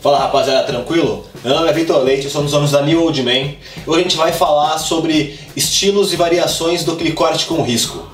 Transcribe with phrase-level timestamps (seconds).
[0.00, 1.26] Fala rapaziada, tranquilo?
[1.44, 3.52] Meu nome é Vitor Leite, dos donos da New Old Man.
[3.86, 8.08] Hoje a gente vai falar sobre estilos e variações do clicorte com risco.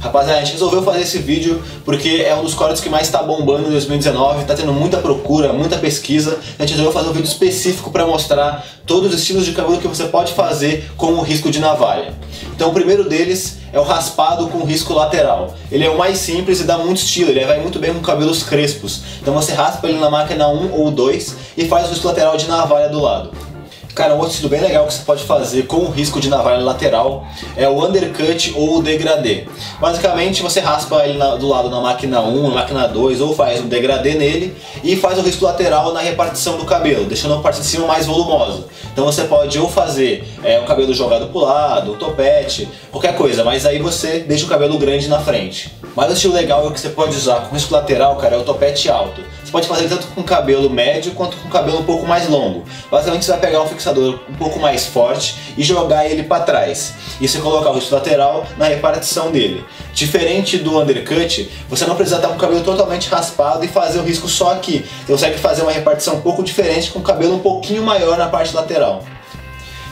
[0.00, 3.22] Rapaziada, a gente resolveu fazer esse vídeo porque é um dos cortes que mais está
[3.22, 6.40] bombando em 2019, está tendo muita procura, muita pesquisa.
[6.58, 9.86] A gente resolveu fazer um vídeo específico para mostrar todos os estilos de cabelo que
[9.86, 12.14] você pode fazer com o risco de navalha.
[12.54, 15.54] Então o primeiro deles é o raspado com risco lateral.
[15.70, 18.42] Ele é o mais simples e dá muito estilo, ele vai muito bem com cabelos
[18.42, 19.02] crespos.
[19.20, 22.46] Então você raspa ele na máquina 1 ou 2 e faz o risco lateral de
[22.48, 23.51] navalha do lado.
[23.94, 26.64] Cara, um outro estilo bem legal que você pode fazer com o risco de navalha
[26.64, 29.44] lateral é o undercut ou o degradê.
[29.78, 33.60] Basicamente, você raspa ele na, do lado na máquina 1, na máquina 2, ou faz
[33.60, 37.60] um degradê nele e faz o risco lateral na repartição do cabelo, deixando a parte
[37.60, 38.64] de cima mais volumosa.
[38.94, 43.44] Então você pode ou fazer é, o cabelo jogado pro lado, o topete, qualquer coisa,
[43.44, 45.70] mas aí você deixa o cabelo grande na frente.
[45.94, 48.88] Mas o estilo legal que você pode usar com risco lateral, cara, é o topete
[48.88, 49.20] alto.
[49.44, 52.64] Você pode fazer tanto com cabelo médio quanto com cabelo um pouco mais longo.
[52.90, 56.94] Basicamente você vai pegar um um pouco mais forte e jogar ele para trás.
[57.20, 59.64] E você colocar o risco lateral na repartição dele.
[59.92, 64.02] Diferente do undercut, você não precisa estar com o cabelo totalmente raspado e fazer o
[64.02, 64.84] risco só aqui.
[65.06, 68.28] Você consegue fazer uma repartição um pouco diferente com o cabelo um pouquinho maior na
[68.28, 69.04] parte lateral.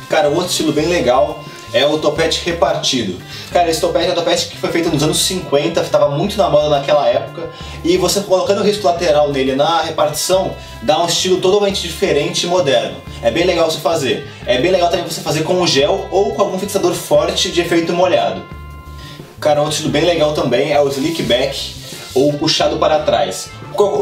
[0.08, 3.20] Cara, outro estilo bem legal é o topete repartido.
[3.52, 6.48] Cara, esse topete é um topete que foi feito nos anos 50, estava muito na
[6.48, 7.50] moda naquela época,
[7.84, 12.48] e você colocando o risco lateral nele na repartição, dá um estilo totalmente diferente e
[12.48, 12.96] moderno.
[13.22, 14.28] É bem legal você fazer.
[14.46, 17.60] É bem legal também você fazer com o gel ou com algum fixador forte de
[17.60, 18.42] efeito molhado.
[19.40, 21.74] Cara, outro estilo bem legal também é o slick back
[22.14, 23.50] ou puxado para trás.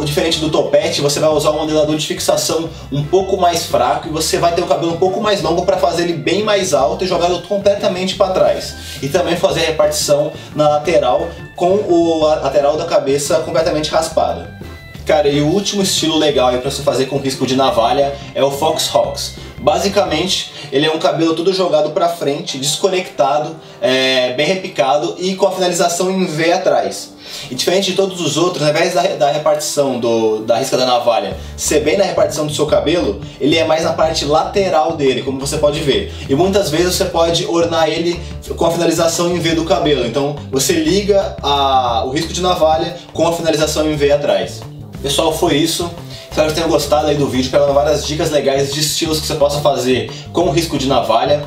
[0.04, 4.10] Diferente do topete, você vai usar um modelador de fixação um pouco mais fraco e
[4.10, 7.04] você vai ter o cabelo um pouco mais longo para fazer ele bem mais alto
[7.04, 8.74] e jogá-lo completamente para trás.
[9.02, 14.58] E também fazer a repartição na lateral com o lateral da cabeça completamente raspada.
[15.08, 18.50] Cara, e o último estilo legal para você fazer com risco de navalha é o
[18.50, 19.36] Fox Hawks.
[19.60, 25.46] Basicamente, ele é um cabelo todo jogado para frente, desconectado, é, bem repicado e com
[25.46, 27.12] a finalização em V atrás.
[27.50, 30.86] E diferente de todos os outros, ao invés da, da repartição do, da risca da
[30.86, 35.22] navalha ser bem na repartição do seu cabelo, ele é mais na parte lateral dele,
[35.22, 36.12] como você pode ver.
[36.28, 38.20] E muitas vezes você pode ornar ele
[38.56, 40.06] com a finalização em V do cabelo.
[40.06, 44.60] Então você liga a, o risco de navalha com a finalização em V atrás.
[45.02, 45.90] Pessoal, foi isso.
[46.38, 49.34] Espero que tenham gostado aí do vídeo, pegaram várias dicas legais de estilos que você
[49.34, 51.42] possa fazer com risco de navalha.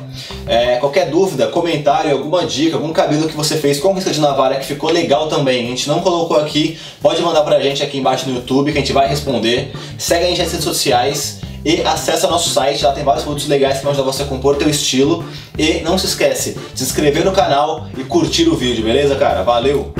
[0.46, 4.60] É, qualquer dúvida, comentário, alguma dica, algum cabelo que você fez com risco de navalha
[4.60, 8.28] que ficou legal também, a gente não colocou aqui, pode mandar pra gente aqui embaixo
[8.28, 9.72] no YouTube que a gente vai responder.
[9.98, 13.78] Segue a gente nas redes sociais e acessa nosso site, lá tem vários produtos legais
[13.78, 15.24] que vão ajudar você a compor teu estilo.
[15.58, 19.42] E não se esquece se inscrever no canal e curtir o vídeo, beleza cara?
[19.42, 19.94] Valeu!